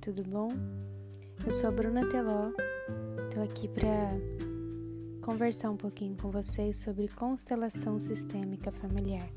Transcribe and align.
tudo 0.00 0.24
bom? 0.24 0.48
Eu 1.46 1.52
sou 1.52 1.68
a 1.68 1.72
Bruna 1.72 2.04
Teló, 2.08 2.50
estou 3.24 3.40
aqui 3.40 3.68
para 3.68 4.10
conversar 5.22 5.70
um 5.70 5.76
pouquinho 5.76 6.16
com 6.16 6.28
vocês 6.28 6.76
sobre 6.78 7.06
constelação 7.06 7.96
sistêmica 7.96 8.72
familiar. 8.72 9.30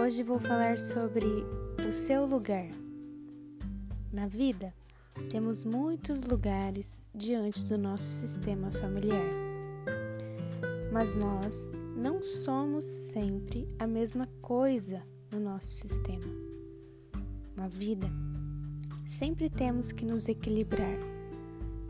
Hoje 0.00 0.22
vou 0.22 0.38
falar 0.38 0.78
sobre 0.78 1.26
o 1.86 1.92
seu 1.92 2.24
lugar. 2.24 2.70
Na 4.10 4.26
vida, 4.26 4.72
temos 5.28 5.62
muitos 5.62 6.22
lugares 6.22 7.06
diante 7.14 7.66
do 7.66 7.76
nosso 7.76 8.04
sistema 8.04 8.70
familiar, 8.70 9.30
mas 10.90 11.12
nós 11.12 11.70
não 11.94 12.22
somos 12.22 12.84
sempre 12.84 13.68
a 13.78 13.86
mesma 13.86 14.26
coisa 14.40 15.02
no 15.30 15.38
nosso 15.38 15.66
sistema. 15.66 16.51
Na 17.62 17.68
vida, 17.68 18.08
sempre 19.06 19.48
temos 19.48 19.92
que 19.92 20.04
nos 20.04 20.28
equilibrar 20.28 20.98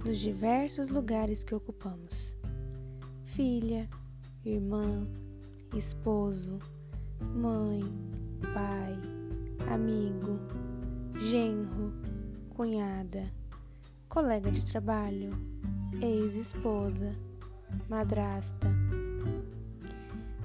nos 0.04 0.18
diversos 0.18 0.90
lugares 0.90 1.42
que 1.42 1.54
ocupamos: 1.54 2.36
filha, 3.24 3.88
irmã, 4.44 5.08
esposo, 5.74 6.58
mãe, 7.34 7.80
pai, 8.52 8.98
amigo, 9.72 10.38
genro, 11.18 11.94
cunhada, 12.50 13.32
colega 14.10 14.50
de 14.50 14.66
trabalho, 14.66 15.30
ex-esposa, 16.02 17.12
madrasta. 17.88 18.68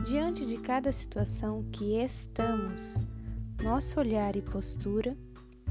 Diante 0.05 0.45
de 0.45 0.57
cada 0.59 0.93
situação 0.93 1.65
que 1.69 1.97
estamos, 1.97 3.03
nosso 3.61 3.99
olhar 3.99 4.35
e 4.35 4.41
postura 4.41 5.17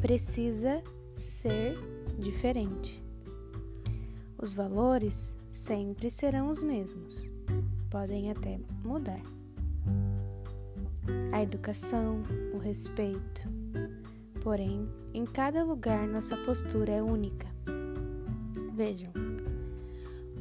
precisa 0.01 0.83
ser 1.09 1.79
diferente. 2.19 3.03
Os 4.39 4.55
valores 4.55 5.35
sempre 5.49 6.11
serão 6.11 6.51
os 6.51 6.63
mesmos, 6.63 7.33
podem 7.91 8.31
até 8.31 8.61
mudar. 8.85 9.23
A 11.33 11.43
educação, 11.43 12.23
o 12.53 12.59
respeito. 12.59 13.49
Porém, 14.43 14.89
em 15.15 15.25
cada 15.25 15.65
lugar 15.65 16.07
nossa 16.07 16.37
postura 16.37 16.93
é 16.93 17.03
única. 17.03 17.47
Vejam, 18.75 19.13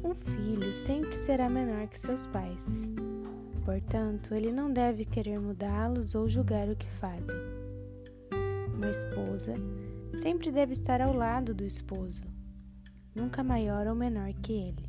um 0.04 0.14
filho 0.14 0.72
sempre 0.74 1.14
será 1.14 1.48
menor 1.48 1.88
que 1.88 1.98
seus 1.98 2.26
pais 2.26 2.92
Portanto, 3.66 4.32
ele 4.32 4.52
não 4.52 4.72
deve 4.72 5.04
querer 5.04 5.40
mudá-los 5.40 6.14
ou 6.14 6.28
julgar 6.28 6.68
o 6.68 6.76
que 6.76 6.88
fazem. 6.88 7.36
Uma 8.72 8.88
esposa 8.88 9.56
sempre 10.14 10.52
deve 10.52 10.70
estar 10.70 11.00
ao 11.00 11.12
lado 11.12 11.52
do 11.52 11.64
esposo, 11.64 12.24
nunca 13.12 13.42
maior 13.42 13.88
ou 13.88 13.94
menor 13.96 14.32
que 14.34 14.52
ele, 14.52 14.88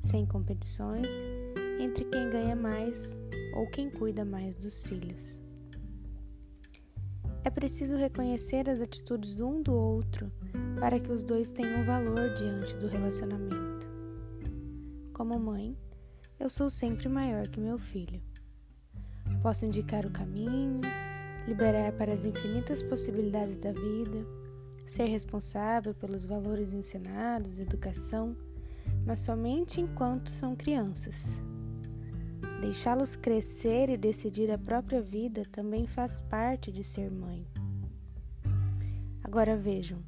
sem 0.00 0.24
competições 0.24 1.12
entre 1.78 2.06
quem 2.06 2.30
ganha 2.30 2.56
mais 2.56 3.18
ou 3.54 3.66
quem 3.66 3.90
cuida 3.90 4.24
mais 4.24 4.56
dos 4.56 4.88
filhos. 4.88 5.38
É 7.44 7.50
preciso 7.50 7.96
reconhecer 7.96 8.70
as 8.70 8.80
atitudes 8.80 9.40
um 9.40 9.60
do 9.60 9.74
outro 9.74 10.32
para 10.80 10.98
que 10.98 11.12
os 11.12 11.22
dois 11.22 11.50
tenham 11.50 11.84
valor 11.84 12.32
diante 12.32 12.78
do 12.78 12.88
relacionamento. 12.88 13.86
Como 15.12 15.38
mãe, 15.38 15.76
eu 16.44 16.50
sou 16.50 16.68
sempre 16.68 17.08
maior 17.08 17.48
que 17.48 17.58
meu 17.58 17.78
filho. 17.78 18.20
Posso 19.40 19.64
indicar 19.64 20.04
o 20.04 20.10
caminho, 20.10 20.82
liberar 21.48 21.90
para 21.92 22.12
as 22.12 22.26
infinitas 22.26 22.82
possibilidades 22.82 23.58
da 23.58 23.72
vida, 23.72 24.26
ser 24.86 25.06
responsável 25.06 25.94
pelos 25.94 26.26
valores 26.26 26.74
ensinados, 26.74 27.58
educação, 27.58 28.36
mas 29.06 29.20
somente 29.20 29.80
enquanto 29.80 30.30
são 30.30 30.54
crianças. 30.54 31.40
Deixá-los 32.60 33.16
crescer 33.16 33.88
e 33.88 33.96
decidir 33.96 34.50
a 34.50 34.58
própria 34.58 35.00
vida 35.00 35.44
também 35.50 35.86
faz 35.86 36.20
parte 36.20 36.70
de 36.70 36.84
ser 36.84 37.10
mãe. 37.10 37.48
Agora 39.22 39.56
vejam, 39.56 39.98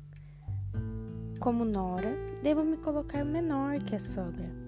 como 1.41 1.65
Nora, 1.65 2.15
devo 2.43 2.63
me 2.63 2.77
colocar 2.77 3.25
menor 3.25 3.79
que 3.83 3.97
a 3.97 4.01
sogra 4.01 4.66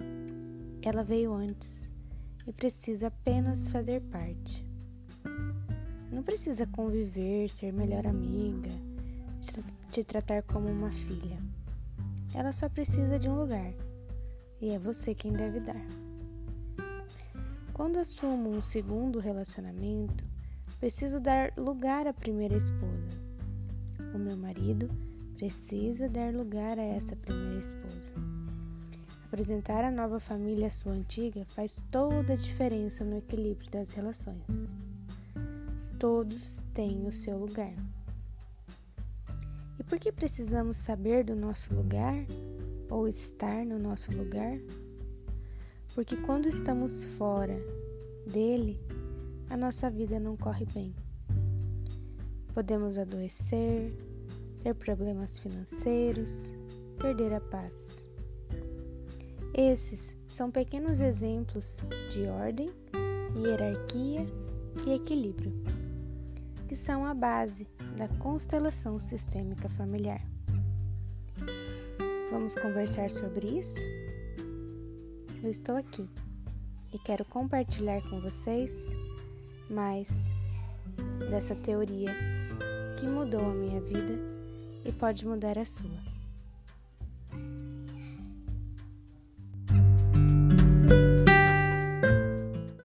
ela 0.82 1.02
veio 1.02 1.32
antes 1.32 1.90
e 2.46 2.52
precisa 2.52 3.08
apenas 3.08 3.68
fazer 3.68 4.00
parte. 4.02 4.66
Não 6.10 6.22
precisa 6.22 6.66
conviver, 6.66 7.50
ser 7.50 7.72
melhor 7.72 8.06
amiga, 8.06 8.70
te 9.90 10.02
tratar 10.04 10.42
como 10.42 10.68
uma 10.68 10.90
filha. 10.90 11.38
Ela 12.34 12.52
só 12.52 12.68
precisa 12.68 13.18
de 13.18 13.28
um 13.28 13.36
lugar 13.36 13.72
e 14.60 14.70
é 14.70 14.78
você 14.78 15.14
quem 15.14 15.32
deve 15.32 15.60
dar. 15.60 15.86
Quando 17.72 17.98
assumo 17.98 18.50
um 18.50 18.62
segundo 18.62 19.20
relacionamento, 19.20 20.24
preciso 20.80 21.20
dar 21.20 21.52
lugar 21.56 22.06
à 22.06 22.12
primeira 22.12 22.56
esposa. 22.56 23.28
O 24.14 24.18
meu 24.18 24.36
marido 24.36 24.88
precisa 25.36 26.08
dar 26.08 26.34
lugar 26.34 26.78
a 26.78 26.82
essa 26.82 27.14
primeira 27.14 27.58
esposa. 27.58 28.12
Apresentar 29.28 29.84
a 29.84 29.90
nova 29.90 30.18
família 30.18 30.68
à 30.68 30.70
sua 30.70 30.92
antiga 30.92 31.44
faz 31.44 31.84
toda 31.90 32.32
a 32.32 32.36
diferença 32.36 33.04
no 33.04 33.18
equilíbrio 33.18 33.70
das 33.70 33.90
relações. 33.90 34.70
Todos 35.98 36.62
têm 36.72 37.06
o 37.06 37.12
seu 37.12 37.36
lugar. 37.36 37.74
E 39.78 39.84
por 39.84 39.98
que 39.98 40.10
precisamos 40.10 40.78
saber 40.78 41.24
do 41.24 41.36
nosso 41.36 41.74
lugar 41.74 42.16
ou 42.88 43.06
estar 43.06 43.66
no 43.66 43.78
nosso 43.78 44.10
lugar? 44.12 44.58
Porque 45.94 46.16
quando 46.16 46.48
estamos 46.48 47.04
fora 47.04 47.60
dele, 48.26 48.80
a 49.50 49.58
nossa 49.58 49.90
vida 49.90 50.18
não 50.18 50.38
corre 50.38 50.64
bem. 50.64 50.94
Podemos 52.54 52.96
adoecer, 52.96 53.92
ter 54.62 54.74
problemas 54.74 55.38
financeiros, 55.38 56.50
perder 56.98 57.34
a 57.34 57.40
paz. 57.42 58.07
Esses 59.54 60.14
são 60.28 60.50
pequenos 60.50 61.00
exemplos 61.00 61.86
de 62.10 62.26
ordem, 62.26 62.68
hierarquia 63.36 64.26
e 64.86 64.92
equilíbrio, 64.92 65.52
que 66.68 66.76
são 66.76 67.04
a 67.04 67.14
base 67.14 67.66
da 67.96 68.08
constelação 68.08 68.98
sistêmica 68.98 69.68
familiar. 69.68 70.22
Vamos 72.30 72.54
conversar 72.54 73.10
sobre 73.10 73.58
isso? 73.58 73.78
Eu 75.42 75.50
estou 75.50 75.76
aqui 75.76 76.08
e 76.92 76.98
quero 76.98 77.24
compartilhar 77.24 78.00
com 78.08 78.20
vocês 78.20 78.86
mais 79.70 80.26
dessa 81.30 81.54
teoria 81.54 82.14
que 82.98 83.06
mudou 83.06 83.44
a 83.44 83.54
minha 83.54 83.80
vida 83.80 84.18
e 84.84 84.92
pode 84.92 85.26
mudar 85.26 85.58
a 85.58 85.64
sua. 85.64 86.07